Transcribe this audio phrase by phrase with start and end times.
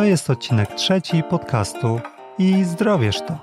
[0.00, 2.00] To jest odcinek trzeci podcastu
[2.38, 3.38] i zdrowiesz to.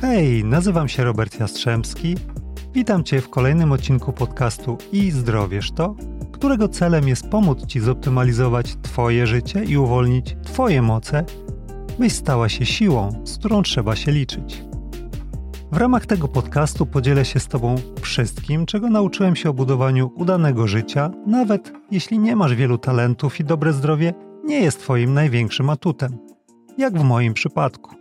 [0.00, 2.16] Hej, nazywam się Robert Jastrzębski.
[2.72, 5.94] Witam Cię w kolejnym odcinku podcastu i zdrowiesz to,
[6.32, 11.24] którego celem jest pomóc Ci zoptymalizować Twoje życie i uwolnić Twoje moce,
[11.98, 14.73] byś stała się siłą, z którą trzeba się liczyć.
[15.74, 20.66] W ramach tego podcastu podzielę się z Tobą wszystkim, czego nauczyłem się o budowaniu udanego
[20.66, 24.14] życia, nawet jeśli nie masz wielu talentów i dobre zdrowie
[24.44, 26.18] nie jest Twoim największym atutem,
[26.78, 27.94] jak w moim przypadku.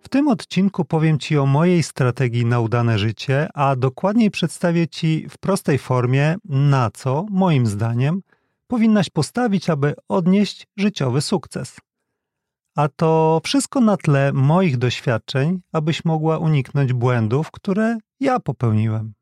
[0.00, 5.26] W tym odcinku powiem Ci o mojej strategii na udane życie, a dokładniej przedstawię Ci
[5.30, 8.20] w prostej formie, na co, moim zdaniem,
[8.66, 11.76] powinnaś postawić, aby odnieść życiowy sukces.
[12.78, 19.14] A to wszystko na tle moich doświadczeń, abyś mogła uniknąć błędów, które ja popełniłem.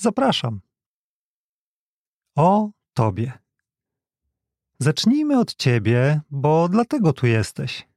[0.00, 0.60] Zapraszam.
[2.36, 3.32] O Tobie.
[4.78, 7.88] Zacznijmy od Ciebie, bo dlatego tu jesteś.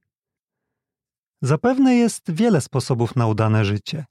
[1.42, 4.06] Zapewne jest wiele sposobów na udane życie.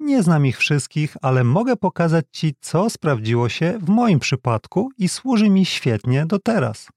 [0.00, 5.08] Nie znam ich wszystkich, ale mogę pokazać Ci, co sprawdziło się w moim przypadku i
[5.08, 6.88] służy mi świetnie do teraz.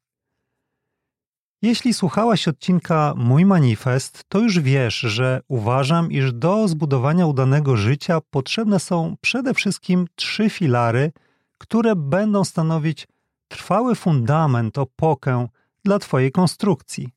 [1.62, 8.22] Jeśli słuchałaś odcinka Mój Manifest, to już wiesz, że uważam, iż do zbudowania udanego życia
[8.30, 11.12] potrzebne są przede wszystkim trzy filary,
[11.58, 13.08] które będą stanowić
[13.48, 15.48] trwały fundament, opokę
[15.84, 17.10] dla Twojej konstrukcji.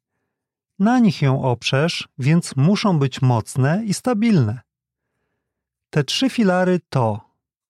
[0.78, 4.60] Na nich ją oprzesz, więc muszą być mocne i stabilne.
[5.90, 7.20] Te trzy filary to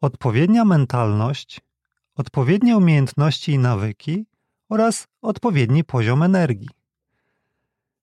[0.00, 1.60] odpowiednia mentalność,
[2.14, 4.27] odpowiednie umiejętności i nawyki
[4.69, 6.69] oraz odpowiedni poziom energii.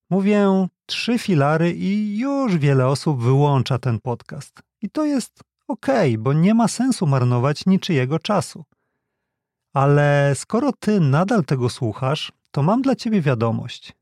[0.10, 4.62] Mówię trzy filary i już wiele osób wyłącza ten podcast.
[4.82, 5.88] I to jest ok,
[6.20, 8.66] bo nie ma sensu marnować niczyjego czasu.
[9.74, 13.94] Ale skoro ty nadal tego słuchasz, to mam dla ciebie wiadomość.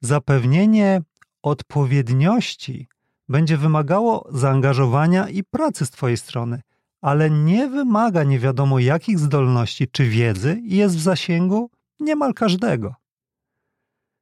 [0.00, 1.02] Zapewnienie
[1.42, 2.88] odpowiedniości
[3.28, 6.62] będzie wymagało zaangażowania i pracy z Twojej strony,
[7.00, 11.70] ale nie wymaga nie wiadomo jakich zdolności czy wiedzy i jest w zasięgu
[12.02, 12.94] niemal każdego.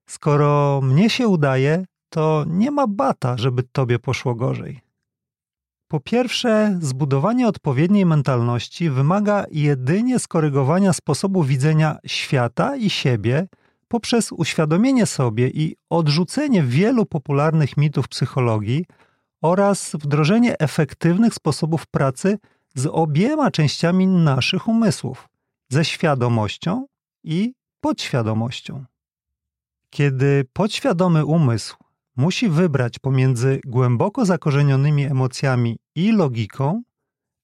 [0.09, 4.81] Skoro mnie się udaje, to nie ma bata, żeby Tobie poszło gorzej.
[5.89, 13.49] Po pierwsze, zbudowanie odpowiedniej mentalności wymaga jedynie skorygowania sposobu widzenia świata i siebie
[13.89, 18.85] poprzez uświadomienie sobie i odrzucenie wielu popularnych mitów psychologii
[19.43, 22.39] oraz wdrożenie efektywnych sposobów pracy
[22.75, 25.29] z obiema częściami naszych umysłów
[25.69, 26.87] ze świadomością
[27.25, 28.85] i podświadomością.
[29.91, 31.77] Kiedy podświadomy umysł
[32.17, 36.83] musi wybrać pomiędzy głęboko zakorzenionymi emocjami i logiką,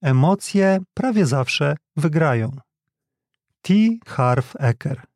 [0.02, 2.56] emocje prawie zawsze wygrają.
[3.62, 3.74] T.
[4.06, 5.06] Harv Eker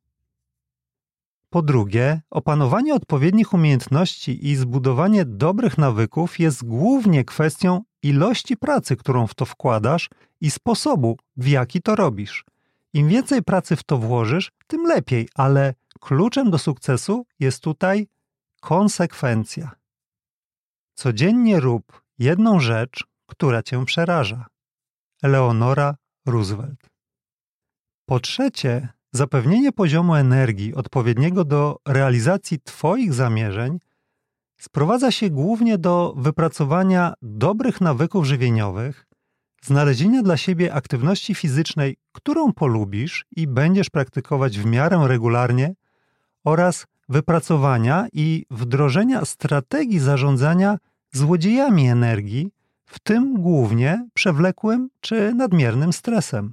[1.50, 9.26] po drugie, opanowanie odpowiednich umiejętności i zbudowanie dobrych nawyków jest głównie kwestią ilości pracy, którą
[9.26, 10.10] w to wkładasz
[10.40, 12.44] i sposobu, w jaki to robisz.
[12.92, 18.08] Im więcej pracy w to włożysz, tym lepiej, ale kluczem do sukcesu jest tutaj
[18.60, 19.70] konsekwencja.
[20.94, 24.46] Codziennie rób jedną rzecz, która cię przeraża.
[25.22, 25.96] Eleonora
[26.26, 26.90] Roosevelt.
[28.06, 33.78] Po trzecie, Zapewnienie poziomu energii odpowiedniego do realizacji Twoich zamierzeń
[34.60, 39.06] sprowadza się głównie do wypracowania dobrych nawyków żywieniowych,
[39.64, 45.74] znalezienia dla siebie aktywności fizycznej, którą polubisz i będziesz praktykować w miarę regularnie,
[46.44, 50.78] oraz wypracowania i wdrożenia strategii zarządzania
[51.12, 52.50] złodziejami energii,
[52.84, 56.52] w tym głównie przewlekłym czy nadmiernym stresem.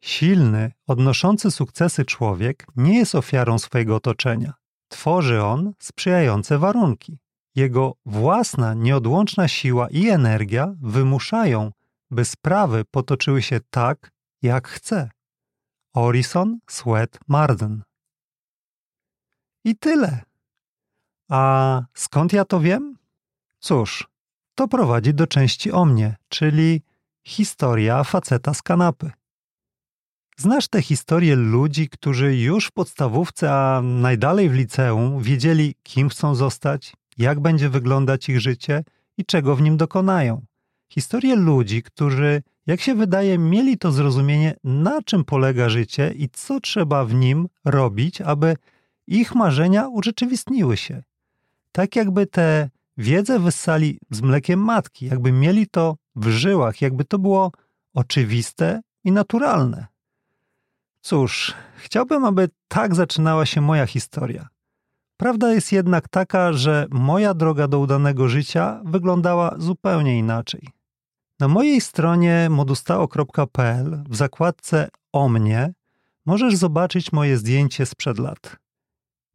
[0.00, 4.52] Silny, odnoszący sukcesy człowiek nie jest ofiarą swojego otoczenia.
[4.88, 7.18] Tworzy on sprzyjające warunki.
[7.56, 11.72] Jego własna, nieodłączna siła i energia wymuszają,
[12.10, 14.10] by sprawy potoczyły się tak,
[14.42, 15.10] jak chce.
[15.94, 17.82] Orison Sweat Marden.
[19.64, 20.22] I tyle.
[21.30, 22.98] A skąd ja to wiem?
[23.58, 24.08] Cóż,
[24.54, 26.82] to prowadzi do części o mnie, czyli
[27.26, 29.10] historia faceta z kanapy.
[30.36, 36.34] Znasz te historie ludzi, którzy już w podstawówce, a najdalej w liceum wiedzieli, kim chcą
[36.34, 38.84] zostać, jak będzie wyglądać ich życie
[39.18, 40.44] i czego w nim dokonają.
[40.88, 46.60] Historie ludzi, którzy, jak się wydaje, mieli to zrozumienie, na czym polega życie i co
[46.60, 48.56] trzeba w nim robić, aby
[49.06, 51.02] ich marzenia urzeczywistniły się.
[51.72, 57.18] Tak jakby te wiedzę wyssali z mlekiem matki, jakby mieli to w żyłach, jakby to
[57.18, 57.52] było
[57.94, 59.86] oczywiste i naturalne.
[61.00, 64.48] Cóż, chciałbym, aby tak zaczynała się moja historia.
[65.16, 70.68] Prawda jest jednak taka, że moja droga do udanego życia wyglądała zupełnie inaczej.
[71.40, 75.72] Na mojej stronie modustao.pl w zakładce O mnie
[76.26, 78.56] możesz zobaczyć moje zdjęcie sprzed lat.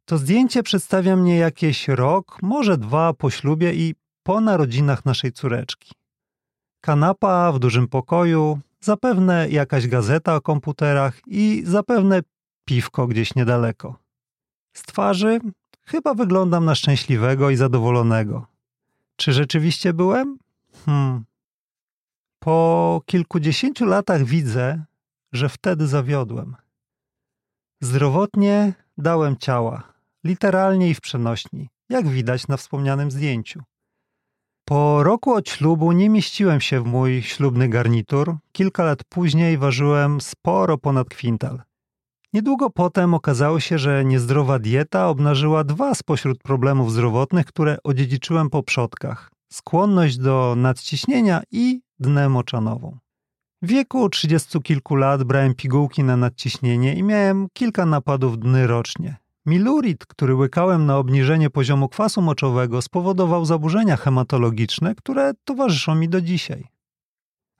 [0.04, 5.92] To zdjęcie przedstawia mnie jakieś rok, może dwa po ślubie i po narodzinach naszej córeczki.
[6.80, 12.20] Kanapa w dużym pokoju, zapewne jakaś gazeta o komputerach i zapewne
[12.64, 13.96] piwko gdzieś niedaleko.
[14.76, 15.40] Z twarzy
[15.84, 18.46] chyba wyglądam na szczęśliwego i zadowolonego.
[19.16, 20.38] Czy rzeczywiście byłem?
[20.84, 21.24] Hmm.
[22.38, 24.84] Po kilkudziesięciu latach widzę,
[25.32, 26.56] że wtedy zawiodłem.
[27.80, 29.92] Zdrowotnie dałem ciała,
[30.24, 33.62] literalnie i w przenośni, jak widać na wspomnianym zdjęciu.
[34.64, 38.36] Po roku od ślubu nie mieściłem się w mój ślubny garnitur.
[38.52, 41.62] Kilka lat później ważyłem sporo ponad kwintal.
[42.32, 48.62] Niedługo potem okazało się, że niezdrowa dieta obnażyła dwa spośród problemów zdrowotnych, które odziedziczyłem po
[48.62, 52.98] przodkach: skłonność do nadciśnienia i dnę moczanową.
[53.62, 59.16] W wieku trzydziestu kilku lat brałem pigułki na nadciśnienie i miałem kilka napadów dny rocznie.
[59.46, 66.20] Milurit, który łykałem na obniżenie poziomu kwasu moczowego, spowodował zaburzenia hematologiczne, które towarzyszą mi do
[66.20, 66.64] dzisiaj.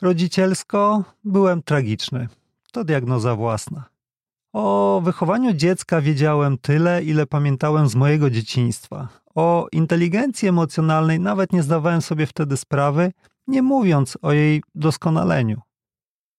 [0.02, 2.28] Rodzicielsko byłem tragiczny.
[2.72, 3.91] To diagnoza własna.
[4.52, 9.08] O wychowaniu dziecka wiedziałem tyle, ile pamiętałem z mojego dzieciństwa.
[9.34, 13.12] O inteligencji emocjonalnej nawet nie zdawałem sobie wtedy sprawy,
[13.46, 15.60] nie mówiąc o jej doskonaleniu.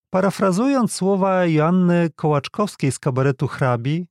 [0.09, 4.07] Parafrazując słowa Joanny Kołaczkowskiej z kabaretu Hrabi,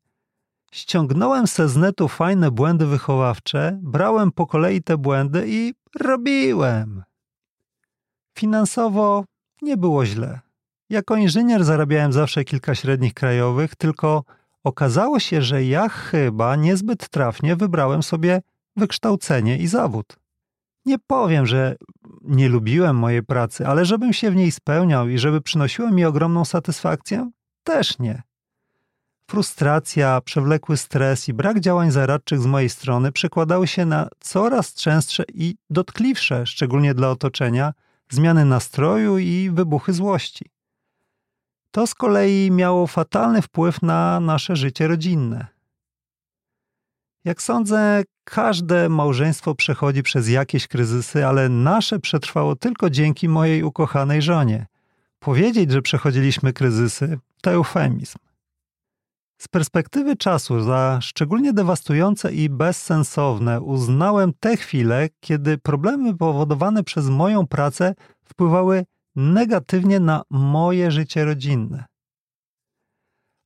[0.72, 7.02] ściągnąłem se z netu fajne błędy wychowawcze, brałem po kolei te błędy i robiłem.
[8.38, 9.24] Finansowo
[9.62, 10.40] nie było źle.
[10.92, 14.24] Jako inżynier zarabiałem zawsze kilka średnich krajowych, tylko
[14.64, 18.42] okazało się, że ja chyba niezbyt trafnie wybrałem sobie
[18.76, 20.16] wykształcenie i zawód.
[20.84, 21.76] Nie powiem, że
[22.22, 26.44] nie lubiłem mojej pracy, ale żebym się w niej spełniał i żeby przynosiło mi ogromną
[26.44, 27.30] satysfakcję,
[27.64, 28.22] też nie.
[29.26, 35.24] Frustracja, przewlekły stres i brak działań zaradczych z mojej strony przekładały się na coraz częstsze
[35.34, 37.72] i dotkliwsze, szczególnie dla otoczenia,
[38.10, 40.51] zmiany nastroju i wybuchy złości.
[41.72, 45.46] To z kolei miało fatalny wpływ na nasze życie rodzinne.
[47.24, 54.22] Jak sądzę, każde małżeństwo przechodzi przez jakieś kryzysy, ale nasze przetrwało tylko dzięki mojej ukochanej
[54.22, 54.66] żonie.
[55.18, 58.18] Powiedzieć, że przechodziliśmy kryzysy, to eufemizm.
[59.40, 67.08] Z perspektywy czasu za szczególnie dewastujące i bezsensowne uznałem te chwile, kiedy problemy powodowane przez
[67.08, 67.94] moją pracę
[68.24, 68.84] wpływały
[69.16, 71.84] negatywnie na moje życie rodzinne.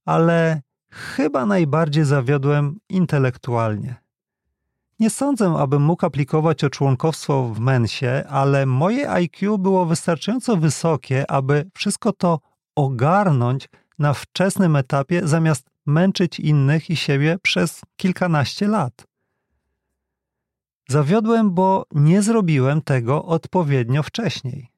[0.05, 3.97] Ale chyba najbardziej zawiodłem intelektualnie.
[4.99, 11.31] Nie sądzę, abym mógł aplikować o członkowstwo w Mensie, ale moje IQ było wystarczająco wysokie,
[11.31, 12.41] aby wszystko to
[12.77, 13.69] ogarnąć
[13.99, 19.07] na wczesnym etapie, zamiast męczyć innych i siebie przez kilkanaście lat.
[20.89, 24.76] Zawiodłem, bo nie zrobiłem tego odpowiednio wcześniej.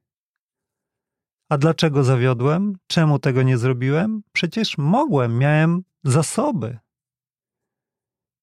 [1.48, 2.78] A dlaczego zawiodłem?
[2.86, 4.22] Czemu tego nie zrobiłem?
[4.32, 6.78] Przecież mogłem, miałem zasoby.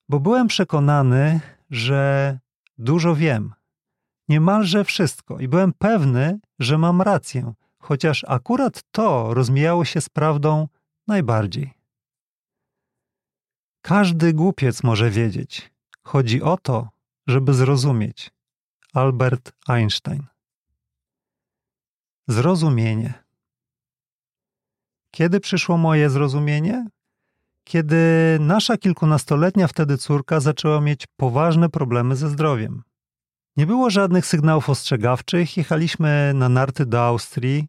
[0.10, 2.40] Bo byłem przekonany, że
[2.78, 3.54] dużo wiem,
[4.30, 10.68] niemalże wszystko, i byłem pewny, że mam rację, chociaż akurat to rozmijało się z prawdą
[11.08, 11.74] najbardziej.
[13.82, 15.72] Każdy głupiec może wiedzieć.
[16.04, 16.90] Chodzi o to,
[17.28, 18.32] żeby zrozumieć.
[18.94, 20.35] Albert Einstein.
[22.28, 23.14] Zrozumienie.
[25.12, 26.88] Kiedy przyszło moje zrozumienie?
[27.64, 27.98] Kiedy
[28.40, 32.84] nasza kilkunastoletnia wtedy córka zaczęła mieć poważne problemy ze zdrowiem.
[33.58, 37.68] Nie było żadnych sygnałów ostrzegawczych, jechaliśmy na narty do Austrii,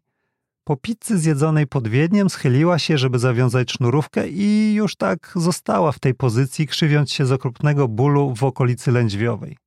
[0.63, 5.99] po pizzy zjedzonej pod Wiedniem schyliła się, żeby zawiązać sznurówkę i już tak została w
[5.99, 9.57] tej pozycji, krzywiąc się z okropnego bólu w okolicy lędźwiowej.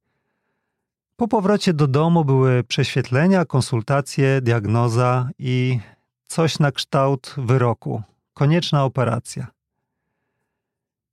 [1.21, 5.81] Po powrocie do domu były prześwietlenia, konsultacje, diagnoza i
[6.29, 8.03] coś na kształt wyroku.
[8.35, 9.47] Konieczna operacja.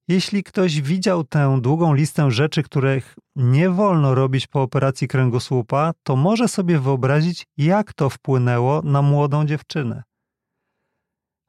[0.07, 6.15] Jeśli ktoś widział tę długą listę rzeczy, których nie wolno robić po operacji kręgosłupa, to
[6.15, 10.03] może sobie wyobrazić, jak to wpłynęło na młodą dziewczynę.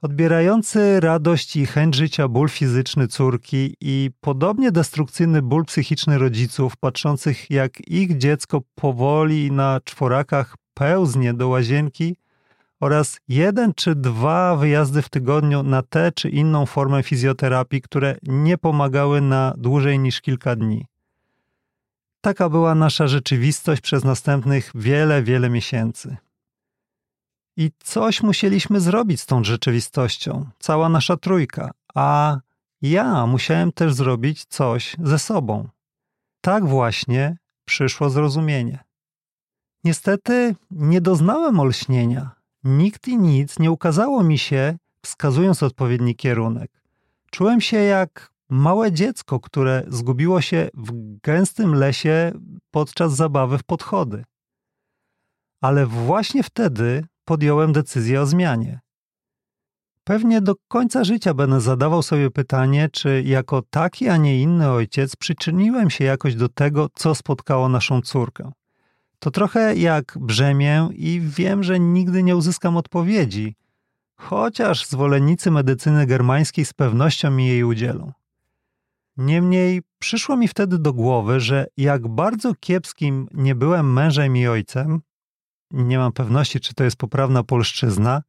[0.02, 7.50] Odbierający radość i chęć życia ból fizyczny córki i podobnie destrukcyjny ból psychiczny rodziców, patrzących
[7.50, 12.16] jak ich dziecko powoli na czworakach pełznie do łazienki
[12.80, 18.58] oraz jeden czy dwa wyjazdy w tygodniu na tę czy inną formę fizjoterapii, które nie
[18.58, 20.86] pomagały na dłużej niż kilka dni.
[22.20, 26.16] Taka była nasza rzeczywistość przez następnych wiele, wiele miesięcy.
[27.58, 32.38] I coś musieliśmy zrobić z tą rzeczywistością, cała nasza trójka, a
[32.82, 35.68] ja musiałem też zrobić coś ze sobą.
[36.40, 38.84] Tak właśnie przyszło zrozumienie.
[39.84, 42.30] Niestety nie doznałem olśnienia.
[42.64, 46.70] Nikt i nic nie ukazało mi się, wskazując odpowiedni kierunek.
[47.30, 52.32] Czułem się jak małe dziecko, które zgubiło się w gęstym lesie
[52.70, 54.24] podczas zabawy w podchody.
[55.60, 58.80] Ale właśnie wtedy podjąłem decyzję o zmianie.
[60.04, 65.16] Pewnie do końca życia będę zadawał sobie pytanie, czy jako taki, a nie inny ojciec
[65.16, 68.52] przyczyniłem się jakoś do tego, co spotkało naszą córkę.
[69.18, 73.54] To trochę jak brzemię i wiem, że nigdy nie uzyskam odpowiedzi,
[74.16, 78.12] chociaż zwolennicy medycyny germańskiej z pewnością mi jej udzielą.
[79.16, 85.00] Niemniej przyszło mi wtedy do głowy, że jak bardzo kiepskim nie byłem mężem i ojcem,
[85.70, 88.22] nie mam pewności, czy to jest poprawna polszczyzna,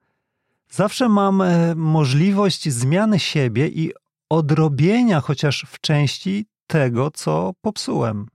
[0.69, 3.93] zawsze mam e, możliwość zmiany siebie i
[4.29, 8.27] odrobienia chociaż w części tego, co popsułem.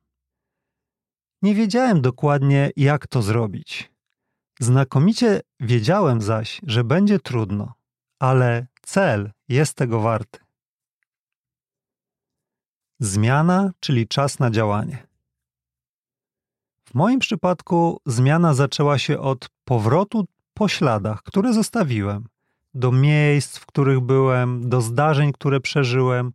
[1.43, 3.91] Nie wiedziałem dokładnie, jak to zrobić.
[4.61, 7.75] Znakomicie wiedziałem zaś, że będzie trudno,
[8.19, 10.39] ale cel jest tego warty.
[13.01, 15.07] Zmiana, czyli czas na działanie.
[16.95, 20.25] W moim przypadku zmiana zaczęła się od powrotu
[20.55, 22.25] po śladach, które zostawiłem,
[22.75, 26.33] do miejsc, w których byłem, do zdarzeń, które przeżyłem,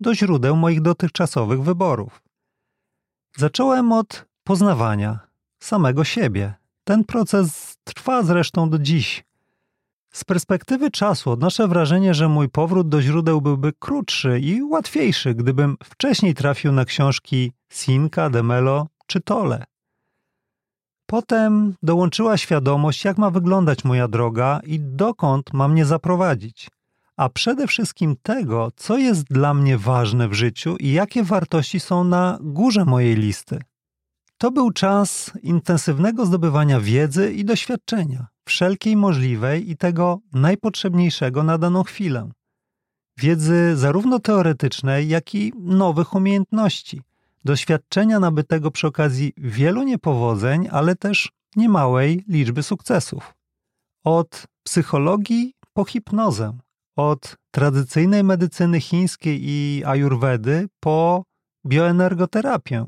[0.00, 2.22] do źródeł moich dotychczasowych wyborów.
[3.36, 5.20] Zacząłem od poznawania
[5.58, 6.54] samego siebie.
[6.84, 9.24] Ten proces trwa zresztą do dziś.
[10.10, 15.76] Z perspektywy czasu odnoszę wrażenie, że mój powrót do źródeł byłby krótszy i łatwiejszy, gdybym
[15.84, 19.71] wcześniej trafił na książki Sinka, Demelo czy Tole.
[21.12, 26.70] Potem dołączyła świadomość, jak ma wyglądać moja droga i dokąd mam mnie zaprowadzić,
[27.16, 32.04] a przede wszystkim tego, co jest dla mnie ważne w życiu i jakie wartości są
[32.04, 33.58] na górze mojej listy.
[34.38, 41.82] To był czas intensywnego zdobywania wiedzy i doświadczenia, wszelkiej możliwej i tego najpotrzebniejszego na daną
[41.82, 42.30] chwilę.
[43.18, 47.00] Wiedzy zarówno teoretycznej, jak i nowych umiejętności–
[47.44, 53.34] doświadczenia nabytego przy okazji wielu niepowodzeń, ale też niemałej liczby sukcesów.
[54.04, 56.58] Od psychologii po hipnozę,
[56.96, 61.24] od tradycyjnej medycyny chińskiej i ajurwedy po
[61.66, 62.84] bioenergoterapię,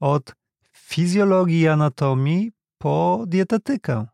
[0.00, 0.34] od
[0.72, 4.06] fizjologii i anatomii po dietetykę.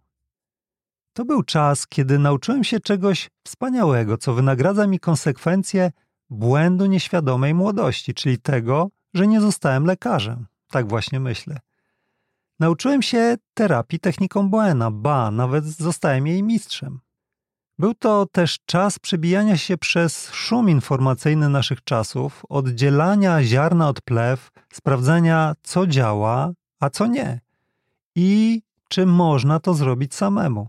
[1.12, 5.92] To był czas, kiedy nauczyłem się czegoś wspaniałego, co wynagradza mi konsekwencje
[6.30, 10.46] błędu nieświadomej młodości, czyli tego, że nie zostałem lekarzem.
[10.70, 11.58] Tak właśnie myślę.
[12.60, 17.00] Nauczyłem się terapii techniką Buena, ba, nawet zostałem jej mistrzem.
[17.78, 24.50] Był to też czas przebijania się przez szum informacyjny naszych czasów, oddzielania ziarna od plew,
[24.72, 27.40] sprawdzania, co działa, a co nie
[28.16, 30.68] i czy można to zrobić samemu.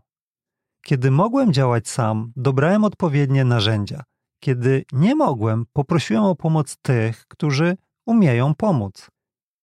[0.82, 4.04] Kiedy mogłem działać sam, dobrałem odpowiednie narzędzia.
[4.40, 9.08] Kiedy nie mogłem, poprosiłem o pomoc tych, którzy umieją pomóc.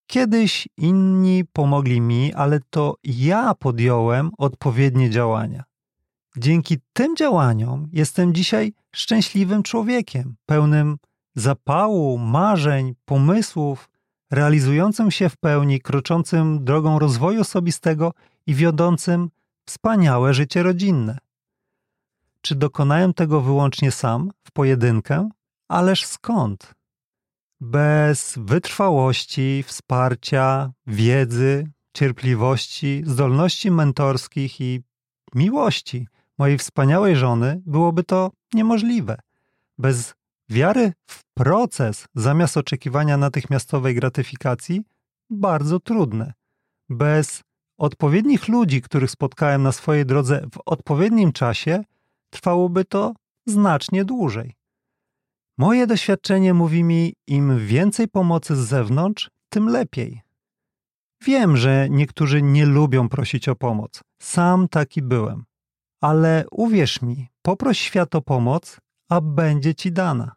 [0.07, 5.65] Kiedyś inni pomogli mi, ale to ja podjąłem odpowiednie działania.
[6.37, 10.97] Dzięki tym działaniom jestem dzisiaj szczęśliwym człowiekiem, pełnym
[11.35, 13.91] zapału, marzeń, pomysłów,
[14.31, 18.13] realizującym się w pełni, kroczącym drogą rozwoju osobistego
[18.47, 19.31] i wiodącym
[19.67, 21.19] wspaniałe życie rodzinne.
[22.41, 25.29] Czy dokonałem tego wyłącznie sam, w pojedynkę?
[25.69, 26.75] Ależ skąd?
[27.61, 34.83] Bez wytrwałości, wsparcia, wiedzy, cierpliwości, zdolności mentorskich i
[35.35, 39.19] miłości mojej wspaniałej żony byłoby to niemożliwe.
[39.79, 40.15] Bez
[40.49, 44.83] wiary w proces zamiast oczekiwania natychmiastowej gratyfikacji
[45.31, 46.33] bardzo trudne.
[46.89, 47.43] Bez
[47.79, 51.85] odpowiednich ludzi, których spotkałem na swojej drodze w odpowiednim czasie,
[52.31, 53.15] trwałoby to
[53.47, 54.60] znacznie dłużej.
[55.61, 60.21] Moje doświadczenie mówi mi, im więcej pomocy z zewnątrz, tym lepiej.
[61.23, 64.03] Wiem, że niektórzy nie lubią prosić o pomoc.
[64.23, 65.45] Sam taki byłem.
[66.01, 70.33] Ale uwierz mi, poproś świat o pomoc, a będzie ci dana.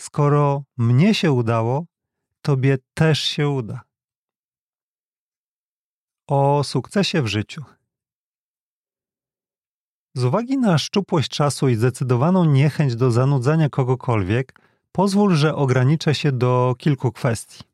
[0.00, 1.84] Skoro mnie się udało,
[2.42, 3.80] tobie też się uda.
[6.26, 7.64] O sukcesie w życiu.
[10.16, 14.60] Z uwagi na szczupłość czasu i zdecydowaną niechęć do zanudzania kogokolwiek,
[14.92, 17.64] pozwól, że ograniczę się do kilku kwestii.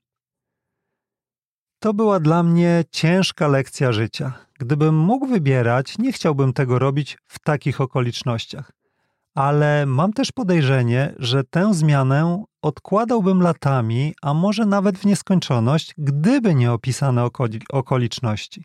[1.78, 4.32] To była dla mnie ciężka lekcja życia.
[4.58, 8.72] Gdybym mógł wybierać, nie chciałbym tego robić w takich okolicznościach.
[9.34, 16.54] Ale mam też podejrzenie, że tę zmianę odkładałbym latami, a może nawet w nieskończoność, gdyby
[16.54, 17.28] nie opisane
[17.70, 18.64] okoliczności.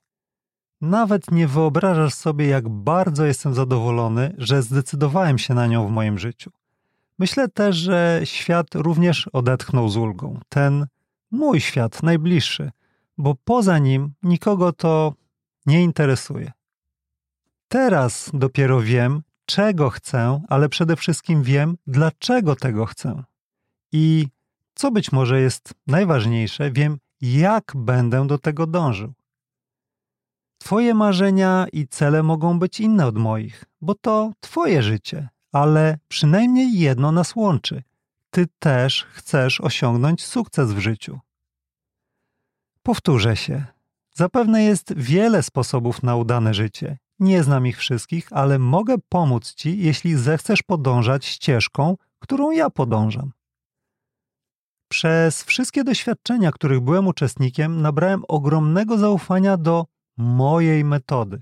[0.81, 6.19] Nawet nie wyobrażasz sobie, jak bardzo jestem zadowolony, że zdecydowałem się na nią w moim
[6.19, 6.51] życiu.
[7.19, 10.39] Myślę też, że świat również odetchnął z ulgą.
[10.49, 10.87] Ten
[11.31, 12.71] mój świat, najbliższy,
[13.17, 15.13] bo poza nim nikogo to
[15.65, 16.51] nie interesuje.
[17.67, 23.23] Teraz dopiero wiem, czego chcę, ale przede wszystkim wiem, dlaczego tego chcę.
[23.91, 24.27] I
[24.75, 29.13] co być może jest najważniejsze, wiem, jak będę do tego dążył.
[30.65, 36.79] Twoje marzenia i cele mogą być inne od moich, bo to Twoje życie, ale przynajmniej
[36.79, 37.83] jedno nas łączy.
[38.29, 41.19] Ty też chcesz osiągnąć sukces w życiu.
[42.83, 43.65] Powtórzę się.
[44.13, 46.97] Zapewne jest wiele sposobów na udane życie.
[47.19, 53.31] Nie znam ich wszystkich, ale mogę pomóc Ci, jeśli zechcesz podążać ścieżką, którą ja podążam.
[54.87, 61.41] Przez wszystkie doświadczenia, których byłem uczestnikiem, nabrałem ogromnego zaufania do mojej metody.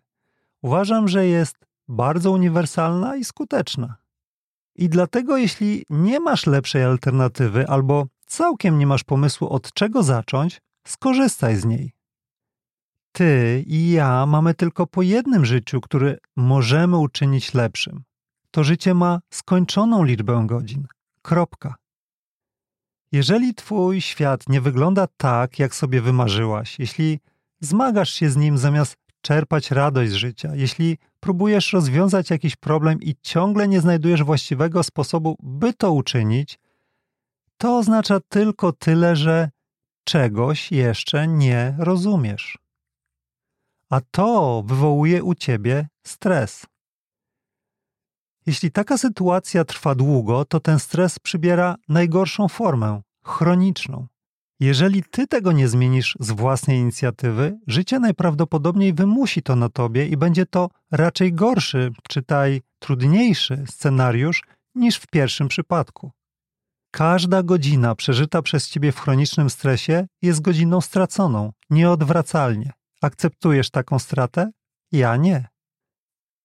[0.62, 1.56] Uważam, że jest
[1.88, 3.96] bardzo uniwersalna i skuteczna.
[4.76, 10.62] I dlatego, jeśli nie masz lepszej alternatywy albo całkiem nie masz pomysłu, od czego zacząć,
[10.88, 11.94] skorzystaj z niej.
[13.12, 18.04] Ty i ja mamy tylko po jednym życiu, które możemy uczynić lepszym.
[18.52, 20.88] To życie ma skończoną liczbę godzin.
[21.22, 21.76] Kropka.
[23.12, 27.20] Jeżeli twój świat nie wygląda tak, jak sobie wymarzyłaś, jeśli
[27.66, 33.16] zmagasz się z nim zamiast czerpać radość z życia, jeśli próbujesz rozwiązać jakiś problem i
[33.22, 36.60] ciągle nie znajdujesz właściwego sposobu, by to uczynić,
[37.58, 39.50] to oznacza tylko tyle, że
[40.04, 42.58] czegoś jeszcze nie rozumiesz.
[43.90, 46.66] A to wywołuje u ciebie stres.
[48.46, 54.08] Jeśli taka sytuacja trwa długo, to ten stres przybiera najgorszą formę chroniczną.
[54.64, 60.18] Jeżeli ty tego nie zmienisz z własnej inicjatywy, życie najprawdopodobniej wymusi to na tobie i
[60.18, 64.44] będzie to raczej gorszy, czytaj trudniejszy scenariusz
[64.76, 66.12] niż w pierwszym przypadku.
[66.92, 72.72] Każda godzina przeżyta przez ciebie w chronicznym stresie jest godziną straconą, nieodwracalnie.
[73.02, 74.52] Akceptujesz taką stratę?
[74.92, 75.48] Ja nie.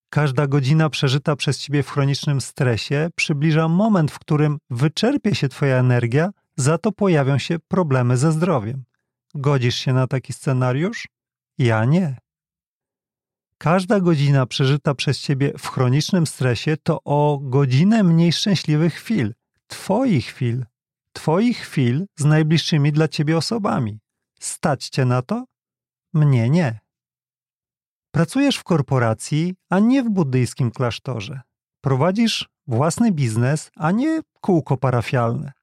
[0.09, 5.77] Każda godzina przeżyta przez ciebie w chronicznym stresie przybliża moment, w którym wyczerpie się twoja
[5.77, 6.29] energia
[6.59, 8.83] za to pojawią się problemy ze zdrowiem.
[9.35, 11.07] Godzisz się na taki scenariusz?
[11.57, 12.17] Ja nie.
[13.57, 19.33] Każda godzina przeżyta przez ciebie w chronicznym stresie to o godzinę mniej szczęśliwych chwil,
[19.67, 20.65] twoich chwil,
[21.13, 23.99] twoich chwil z najbliższymi dla ciebie osobami.
[24.39, 25.45] Stać cię na to?
[26.13, 26.79] Mnie nie.
[28.11, 31.41] Pracujesz w korporacji, a nie w buddyjskim klasztorze.
[31.81, 35.58] Prowadzisz własny biznes, a nie kółko parafialne.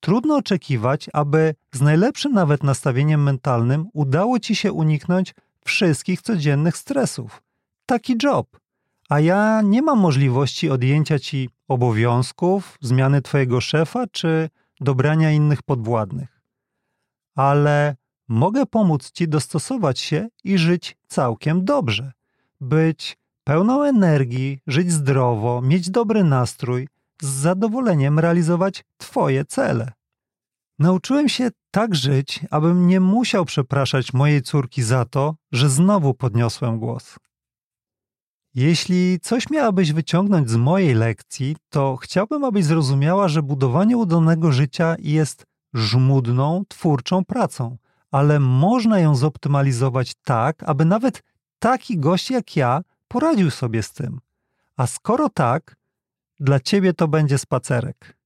[0.00, 5.34] Trudno oczekiwać, aby z najlepszym nawet nastawieniem mentalnym udało ci się uniknąć
[5.64, 7.42] wszystkich codziennych stresów.
[7.86, 8.60] Taki job.
[9.08, 14.48] A ja nie mam możliwości odjęcia ci obowiązków, zmiany twojego szefa czy
[14.80, 16.40] dobrania innych podwładnych.
[17.34, 17.96] Ale
[18.28, 22.12] mogę pomóc ci dostosować się i żyć całkiem dobrze.
[22.60, 26.88] Być pełną energii, żyć zdrowo, mieć dobry nastrój,
[27.22, 29.92] z zadowoleniem realizować Twoje cele.
[30.78, 36.78] Nauczyłem się tak żyć, abym nie musiał przepraszać mojej córki za to, że znowu podniosłem
[36.78, 37.16] głos.
[38.54, 44.96] Jeśli coś miałabyś wyciągnąć z mojej lekcji, to chciałbym, abyś zrozumiała, że budowanie udanego życia
[44.98, 47.76] jest żmudną, twórczą pracą,
[48.10, 51.22] ale można ją zoptymalizować tak, aby nawet
[51.58, 54.20] taki gość jak ja poradził sobie z tym.
[54.76, 55.76] A skoro tak,
[56.40, 58.18] dla ciebie to będzie spacerek.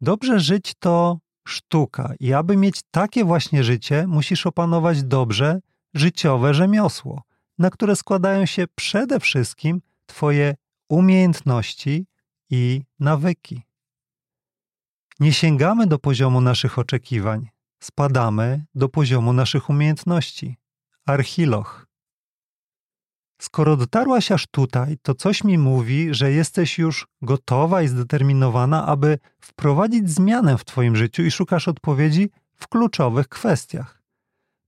[0.00, 1.18] Dobrze żyć to
[1.48, 5.60] sztuka i aby mieć takie właśnie życie, musisz opanować dobrze
[5.94, 7.22] życiowe rzemiosło,
[7.58, 10.54] na które składają się przede wszystkim Twoje
[10.88, 12.06] umiejętności
[12.50, 13.62] i nawyki.
[15.20, 17.48] Nie sięgamy do poziomu naszych oczekiwań,
[17.82, 20.56] spadamy do poziomu naszych umiejętności.
[21.06, 21.91] Archiloch.
[23.42, 29.18] Skoro dotarłaś aż tutaj, to coś mi mówi, że jesteś już gotowa i zdeterminowana, aby
[29.40, 34.02] wprowadzić zmianę w Twoim życiu i szukasz odpowiedzi w kluczowych kwestiach.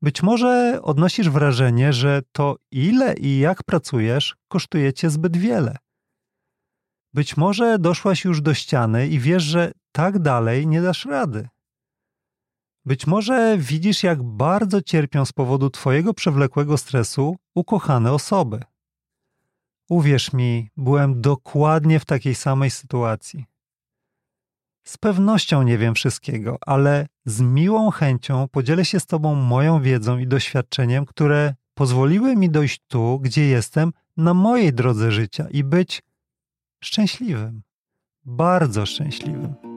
[0.03, 5.77] Być może odnosisz wrażenie, że to ile i jak pracujesz kosztuje Cię zbyt wiele.
[7.13, 11.49] Być może doszłaś już do ściany i wiesz, że tak dalej nie dasz rady.
[12.87, 18.61] Być może widzisz, jak bardzo cierpią z powodu Twojego przewlekłego stresu ukochane osoby.
[19.89, 23.45] Uwierz mi, byłem dokładnie w takiej samej sytuacji.
[24.85, 30.19] Z pewnością nie wiem wszystkiego, ale z miłą chęcią podzielę się z Tobą moją wiedzą
[30.19, 36.03] i doświadczeniem, które pozwoliły mi dojść tu, gdzie jestem, na mojej drodze życia i być
[36.81, 37.63] szczęśliwym,
[38.25, 39.74] bardzo szczęśliwym.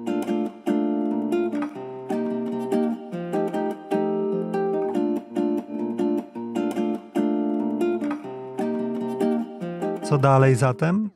[10.09, 11.09] Co dalej zatem?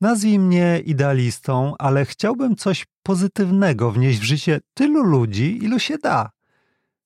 [0.00, 6.30] Nazwij mnie idealistą, ale chciałbym coś pozytywnego wnieść w życie tylu ludzi, ilu się da.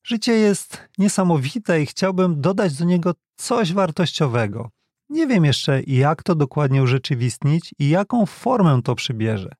[0.04, 4.70] Życie jest niesamowite i chciałbym dodać do niego coś wartościowego.
[5.08, 9.52] Nie wiem jeszcze, jak to dokładnie urzeczywistnić i jaką formę to przybierze.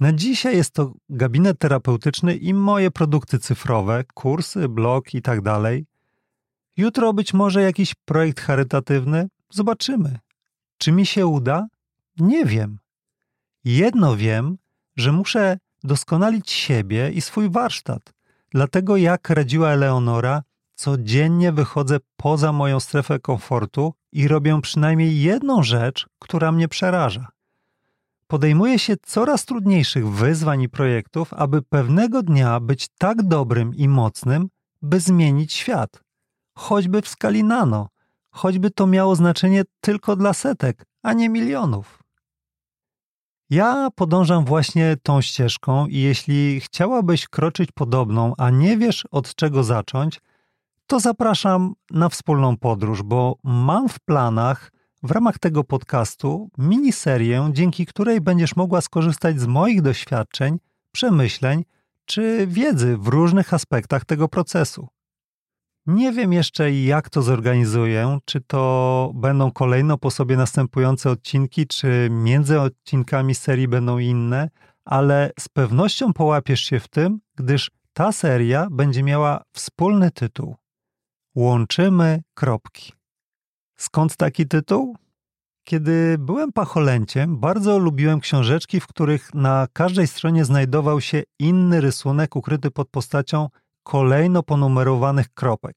[0.00, 5.40] Na dzisiaj jest to gabinet terapeutyczny i moje produkty cyfrowe, kursy, blog i tak.
[6.76, 10.18] Jutro być może jakiś projekt charytatywny, Zobaczymy.
[10.78, 11.66] Czy mi się uda?
[12.18, 12.78] Nie wiem.
[13.64, 14.58] Jedno wiem,
[14.96, 18.12] że muszę doskonalić siebie i swój warsztat.
[18.50, 20.42] Dlatego, jak radziła Eleonora,
[20.74, 27.28] codziennie wychodzę poza moją strefę komfortu i robię przynajmniej jedną rzecz, która mnie przeraża.
[28.26, 34.48] Podejmuję się coraz trudniejszych wyzwań i projektów, aby pewnego dnia być tak dobrym i mocnym,
[34.82, 36.00] by zmienić świat.
[36.54, 37.88] Choćby w skali nano,
[38.36, 42.02] choćby to miało znaczenie tylko dla setek, a nie milionów.
[43.50, 49.64] Ja podążam właśnie tą ścieżką i jeśli chciałabyś kroczyć podobną, a nie wiesz od czego
[49.64, 50.20] zacząć,
[50.86, 54.72] to zapraszam na wspólną podróż, bo mam w planach
[55.02, 60.58] w ramach tego podcastu miniserię, dzięki której będziesz mogła skorzystać z moich doświadczeń,
[60.92, 61.64] przemyśleń
[62.04, 64.88] czy wiedzy w różnych aspektach tego procesu.
[65.86, 68.18] Nie wiem jeszcze, jak to zorganizuję.
[68.24, 74.50] Czy to będą kolejno po sobie następujące odcinki, czy między odcinkami serii będą inne,
[74.84, 80.56] ale z pewnością połapiesz się w tym, gdyż ta seria będzie miała wspólny tytuł:
[81.34, 82.92] Łączymy kropki.
[83.76, 84.96] Skąd taki tytuł?
[85.64, 92.36] Kiedy byłem pacholęciem, bardzo lubiłem książeczki, w których na każdej stronie znajdował się inny rysunek
[92.36, 93.48] ukryty pod postacią
[93.86, 95.76] kolejno ponumerowanych kropek.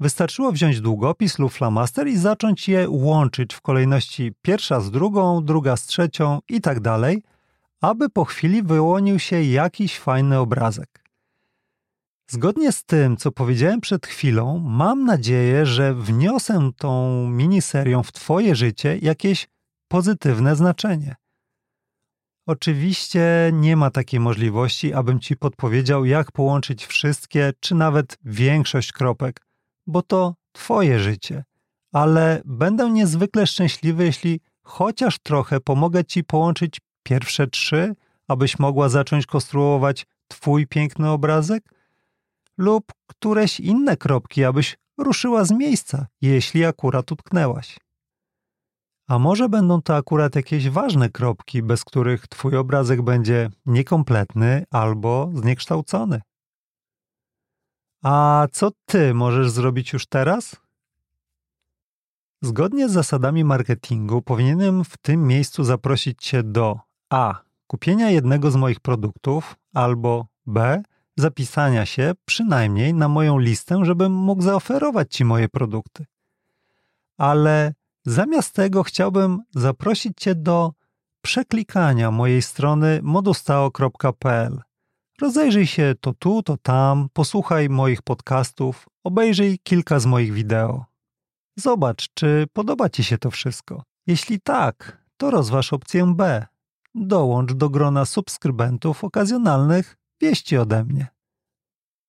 [0.00, 5.76] Wystarczyło wziąć długopis lub flamaster i zacząć je łączyć w kolejności pierwsza z drugą, druga
[5.76, 7.22] z trzecią i tak dalej,
[7.80, 11.04] aby po chwili wyłonił się jakiś fajny obrazek.
[12.26, 18.56] Zgodnie z tym, co powiedziałem przed chwilą, mam nadzieję, że wniosę tą miniserią w Twoje
[18.56, 19.48] życie jakieś
[19.88, 21.16] pozytywne znaczenie.
[22.46, 29.40] Oczywiście nie ma takiej możliwości, abym Ci podpowiedział, jak połączyć wszystkie, czy nawet większość kropek,
[29.86, 31.44] bo to Twoje życie.
[31.92, 37.94] Ale będę niezwykle szczęśliwy, jeśli chociaż trochę pomogę Ci połączyć pierwsze trzy,
[38.28, 41.64] abyś mogła zacząć konstruować Twój piękny obrazek,
[42.58, 47.76] lub któreś inne kropki, abyś ruszyła z miejsca, jeśli akurat utknęłaś.
[49.06, 55.30] A może będą to akurat jakieś ważne kropki, bez których Twój obrazek będzie niekompletny albo
[55.34, 56.20] zniekształcony.
[58.02, 60.56] A co Ty możesz zrobić już teraz?
[62.42, 67.40] Zgodnie z zasadami marketingu powinienem w tym miejscu zaprosić Cię do A.
[67.66, 70.82] Kupienia jednego z moich produktów albo B.
[71.16, 76.06] Zapisania się przynajmniej na moją listę, żebym mógł zaoferować Ci moje produkty.
[77.18, 77.74] Ale
[78.06, 80.72] Zamiast tego chciałbym zaprosić Cię do
[81.22, 84.60] przeklikania mojej strony modustao.pl.
[85.20, 90.84] Rozejrzyj się to tu, to tam, posłuchaj moich podcastów, obejrzyj kilka z moich wideo.
[91.56, 93.82] Zobacz, czy podoba Ci się to wszystko.
[94.06, 96.46] Jeśli tak, to rozważ opcję B.
[96.94, 101.06] Dołącz do grona subskrybentów okazjonalnych wieści ode mnie.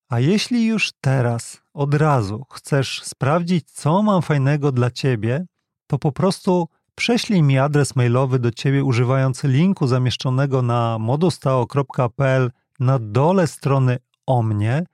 [0.08, 5.46] A jeśli już teraz, od razu chcesz sprawdzić, co mam fajnego dla Ciebie,
[5.86, 12.98] to po prostu prześlij mi adres mailowy do ciebie używając linku zamieszczonego na modustao.pl na
[12.98, 14.86] dole strony o mnie,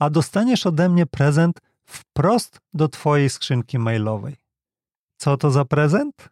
[0.00, 4.36] a dostaniesz ode mnie prezent wprost do twojej skrzynki mailowej.
[5.16, 6.28] Co to za prezent?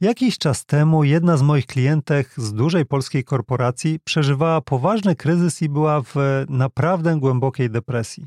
[0.00, 5.68] Jakiś czas temu jedna z moich klientek z dużej polskiej korporacji przeżywała poważny kryzys i
[5.68, 6.14] była w
[6.48, 8.26] naprawdę głębokiej depresji.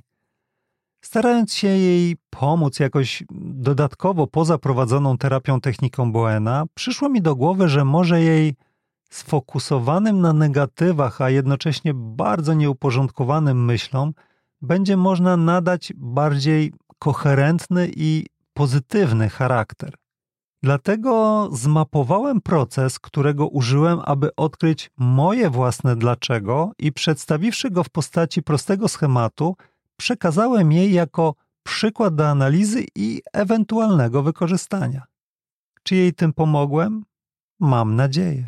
[1.03, 7.69] Starając się jej pomóc jakoś dodatkowo poza prowadzoną terapią techniką Boena, przyszło mi do głowy,
[7.69, 8.55] że może jej
[9.09, 14.13] sfokusowanym na negatywach, a jednocześnie bardzo nieuporządkowanym myślom
[14.61, 19.93] będzie można nadać bardziej koherentny i pozytywny charakter.
[20.63, 28.43] Dlatego zmapowałem proces, którego użyłem, aby odkryć moje własne dlaczego i przedstawiwszy go w postaci
[28.43, 29.55] prostego schematu,
[29.97, 35.03] przekazałem jej jako przykład do analizy i ewentualnego wykorzystania.
[35.83, 37.03] Czy jej tym pomogłem?
[37.59, 38.47] Mam nadzieję.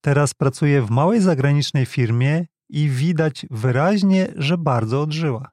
[0.00, 5.50] Teraz pracuję w małej zagranicznej firmie i widać wyraźnie, że bardzo odżyła.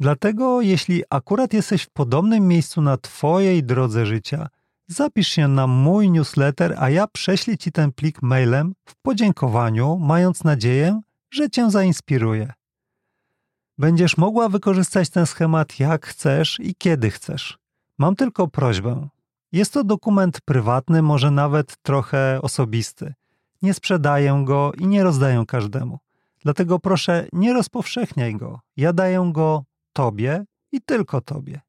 [0.00, 4.48] Dlatego, jeśli akurat jesteś w podobnym miejscu na Twojej drodze życia,
[4.88, 10.44] zapisz się na mój newsletter, a ja prześlę Ci ten plik mailem w podziękowaniu, mając
[10.44, 11.00] nadzieję,
[11.30, 12.52] że Cię zainspiruje.
[13.80, 17.58] Będziesz mogła wykorzystać ten schemat jak chcesz i kiedy chcesz.
[17.98, 19.08] Mam tylko prośbę.
[19.52, 23.14] Jest to dokument prywatny, może nawet trochę osobisty.
[23.62, 25.98] Nie sprzedaję go i nie rozdaję każdemu.
[26.42, 28.60] Dlatego proszę, nie rozpowszechniaj go.
[28.76, 31.60] Ja daję go Tobie i tylko Tobie.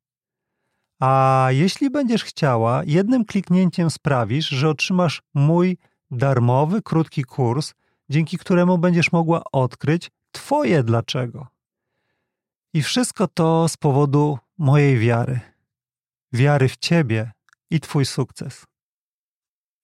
[0.99, 5.77] A jeśli będziesz chciała, jednym kliknięciem sprawisz, że otrzymasz mój
[6.11, 7.73] darmowy, krótki kurs,
[8.09, 11.60] dzięki któremu będziesz mogła odkryć Twoje dlaczego.
[12.73, 15.39] I wszystko to z powodu mojej wiary.
[16.33, 17.31] Wiary w Ciebie
[17.69, 18.65] i Twój sukces.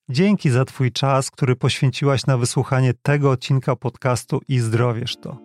[0.09, 5.37] Dzięki za Twój czas, który poświęciłaś na wysłuchanie tego odcinka podcastu i zdrowiesz to.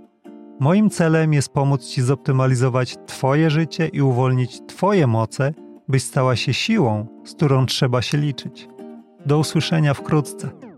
[0.60, 5.54] Moim celem jest pomóc Ci zoptymalizować Twoje życie i uwolnić Twoje moce,
[5.88, 8.68] byś stała się siłą, z którą trzeba się liczyć.
[9.26, 10.71] Do usłyszenia wkrótce.